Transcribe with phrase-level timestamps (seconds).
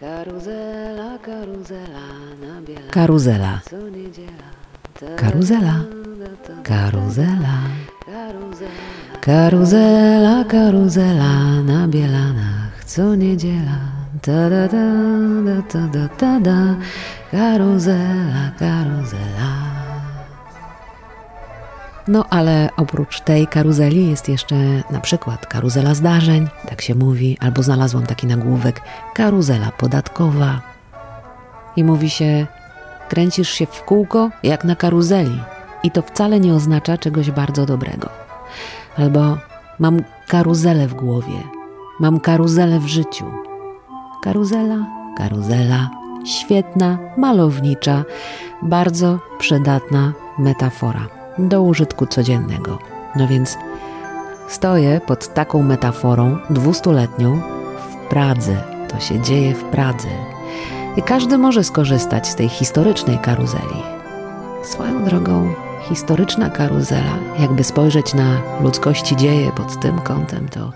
[0.00, 2.06] Karuzela, karuzela,
[2.40, 3.62] na biela, Karuzela.
[3.68, 4.48] co niedziela.
[5.16, 5.84] Karuzela.
[6.62, 7.54] Karuzela.
[8.06, 9.20] Karuzela.
[9.20, 13.78] Karuzela, karuzela na bielanach co niedziela.
[14.22, 14.86] Ta da da
[15.44, 16.76] da ta da ta da.
[17.30, 19.59] Karuzela, karuzela.
[22.08, 24.54] No ale oprócz tej karuzeli jest jeszcze
[24.90, 28.80] na przykład karuzela zdarzeń, tak się mówi, albo znalazłam taki nagłówek
[29.14, 30.60] karuzela podatkowa.
[31.76, 32.46] I mówi się,
[33.08, 35.40] kręcisz się w kółko jak na karuzeli.
[35.82, 38.08] I to wcale nie oznacza czegoś bardzo dobrego.
[38.96, 39.38] Albo
[39.78, 41.42] mam karuzelę w głowie,
[42.00, 43.24] mam karuzelę w życiu.
[44.24, 44.86] Karuzela,
[45.18, 45.90] karuzela,
[46.26, 48.04] świetna, malownicza,
[48.62, 52.78] bardzo przydatna metafora do użytku codziennego.
[53.16, 53.58] No więc
[54.48, 57.40] stoję pod taką metaforą dwustuletnią
[57.90, 58.56] w Pradze.
[58.88, 60.08] To się dzieje w Pradze.
[60.96, 63.82] I każdy może skorzystać z tej historycznej karuzeli.
[64.62, 65.54] Swoją drogą,
[65.88, 70.72] historyczna karuzela, jakby spojrzeć na ludzkości dzieje pod tym kątem, to.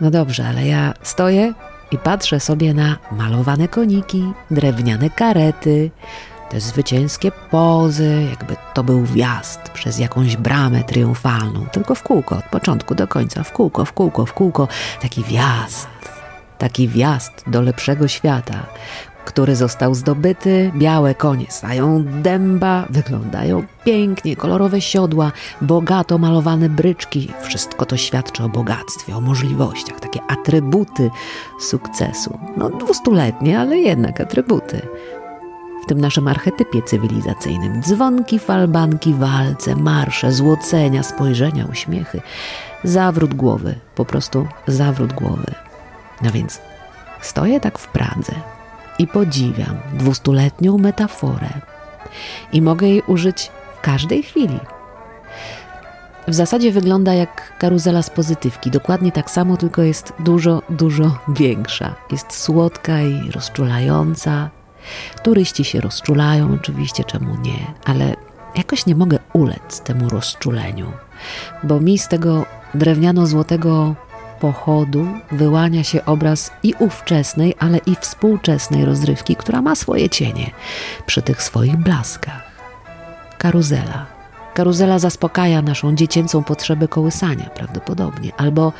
[0.00, 1.54] No dobrze, ale ja stoję
[1.90, 5.90] i patrzę sobie na malowane koniki, drewniane karety,
[6.50, 12.44] te zwycięskie pozy, jakby to był wjazd przez jakąś bramę triumfalną, tylko w kółko, od
[12.44, 14.68] początku do końca, w kółko, w kółko, w kółko,
[15.02, 15.88] taki wjazd,
[16.58, 18.66] taki wjazd do lepszego świata,
[19.24, 27.32] który został zdobyty, białe konie stają dęba, wyglądają pięknie, kolorowe siodła, bogato malowane bryczki.
[27.42, 31.10] Wszystko to świadczy o bogactwie, o możliwościach, takie atrybuty
[31.60, 32.38] sukcesu.
[32.56, 34.88] No dwustuletnie, ale jednak atrybuty.
[35.90, 42.20] Tym naszym archetypie cywilizacyjnym dzwonki, falbanki, walce, marsze, złocenia, spojrzenia, uśmiechy.
[42.84, 45.54] Zawrót głowy, po prostu zawrót głowy.
[46.22, 46.60] No więc
[47.20, 48.32] stoję tak w Pradze
[48.98, 51.48] i podziwiam dwustuletnią metaforę
[52.52, 54.60] i mogę jej użyć w każdej chwili.
[56.28, 61.94] W zasadzie wygląda jak karuzela z pozytywki, dokładnie tak samo, tylko jest dużo, dużo większa.
[62.10, 64.59] Jest słodka i rozczulająca.
[65.22, 68.16] Turyści się rozczulają, oczywiście, czemu nie, ale
[68.56, 70.92] jakoś nie mogę ulec temu rozczuleniu,
[71.62, 73.94] bo mi z tego drewniano-złotego
[74.40, 80.50] pochodu wyłania się obraz i ówczesnej, ale i współczesnej rozrywki, która ma swoje cienie
[81.06, 82.42] przy tych swoich blaskach.
[83.38, 84.06] Karuzela.
[84.54, 88.72] Karuzela zaspokaja naszą dziecięcą potrzebę kołysania prawdopodobnie, albo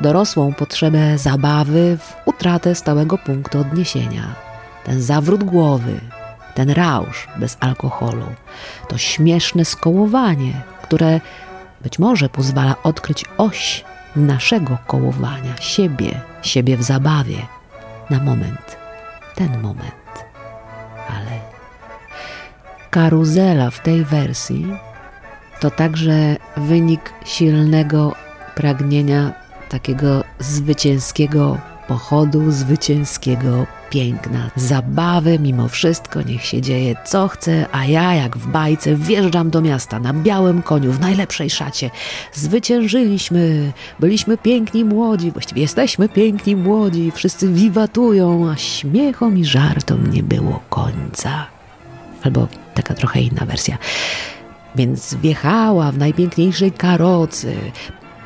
[0.00, 4.51] dorosłą potrzebę zabawy w utratę stałego punktu odniesienia.
[4.84, 6.00] Ten zawrót głowy,
[6.54, 8.26] ten rausz bez alkoholu,
[8.88, 11.20] to śmieszne skołowanie, które
[11.82, 13.84] być może pozwala odkryć oś
[14.16, 17.46] naszego kołowania, siebie, siebie w zabawie,
[18.10, 18.76] na moment,
[19.34, 20.24] ten moment.
[21.08, 21.40] Ale
[22.90, 24.66] karuzela w tej wersji
[25.60, 28.14] to także wynik silnego
[28.54, 29.32] pragnienia
[29.68, 38.14] takiego zwycięskiego pochodu, zwycięskiego piękna, zabawy, mimo wszystko niech się dzieje co chce, a ja
[38.14, 41.90] jak w bajce wjeżdżam do miasta na białym koniu, w najlepszej szacie.
[42.32, 50.22] Zwyciężyliśmy, byliśmy piękni młodzi, właściwie jesteśmy piękni młodzi, wszyscy wiwatują, a śmiechom i żartom nie
[50.22, 51.46] było końca.
[52.22, 53.78] Albo taka trochę inna wersja.
[54.74, 57.54] Więc wjechała w najpiękniejszej karocy,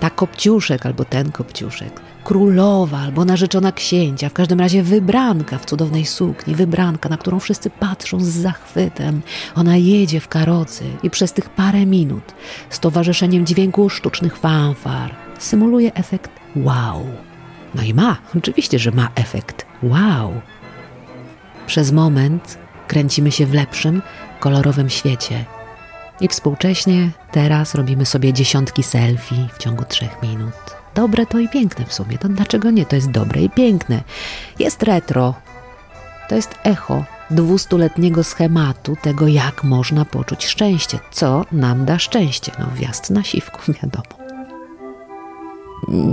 [0.00, 6.06] ta kopciuszek albo ten kopciuszek, królowa albo narzeczona księcia, w każdym razie wybranka w cudownej
[6.06, 9.20] sukni, wybranka, na którą wszyscy patrzą z zachwytem.
[9.54, 12.34] Ona jedzie w karocy i przez tych parę minut
[12.70, 17.06] z towarzyszeniem dźwięku sztucznych fanfar symuluje efekt wow.
[17.74, 20.32] No i ma, oczywiście, że ma efekt wow.
[21.66, 24.02] Przez moment kręcimy się w lepszym,
[24.40, 25.44] kolorowym świecie.
[26.20, 30.54] I współcześnie teraz robimy sobie dziesiątki selfie w ciągu trzech minut.
[30.94, 32.18] Dobre to i piękne w sumie.
[32.18, 32.86] To dlaczego nie?
[32.86, 34.02] To jest dobre i piękne.
[34.58, 35.34] Jest retro.
[36.28, 40.98] To jest echo dwustuletniego schematu tego, jak można poczuć szczęście.
[41.10, 42.52] Co nam da szczęście?
[42.58, 44.28] No, wjazd na siwku, wiadomo.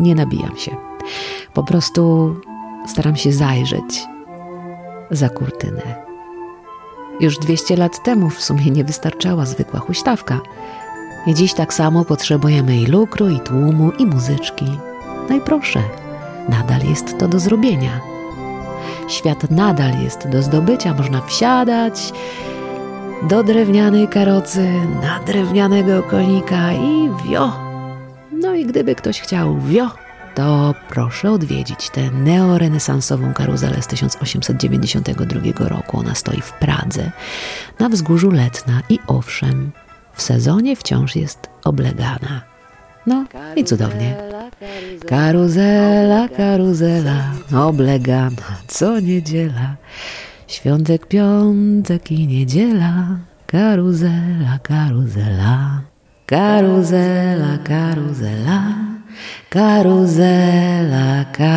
[0.00, 0.76] Nie nabijam się.
[1.54, 2.34] Po prostu
[2.88, 4.06] staram się zajrzeć
[5.10, 6.05] za kurtynę.
[7.20, 10.40] Już 200 lat temu w sumie nie wystarczała zwykła huśtawka.
[11.26, 14.78] I dziś tak samo potrzebujemy i lukru, i tłumu, i muzyczki.
[15.28, 15.82] No i proszę,
[16.48, 18.00] nadal jest to do zrobienia.
[19.08, 22.12] Świat nadal jest do zdobycia, można wsiadać
[23.28, 24.72] do drewnianej karocy,
[25.02, 27.52] na drewnianego konika i wio.
[28.32, 29.90] No i gdyby ktoś chciał wio,
[30.36, 35.98] to proszę odwiedzić tę neorenesansową karuzelę z 1892 roku.
[35.98, 37.10] Ona stoi w Pradze,
[37.78, 39.70] na wzgórzu Letna i owszem,
[40.14, 42.42] w sezonie wciąż jest oblegana.
[43.06, 43.24] No
[43.56, 44.16] i cudownie.
[45.08, 49.76] Karuzela, karuzela, oblegana co niedziela.
[50.48, 53.06] Świątek, piątek i niedziela.
[53.46, 55.80] Karuzela, karuzela.
[56.26, 58.75] Karuzela, karuzela.
[59.56, 61.56] Karuzela, karuzela.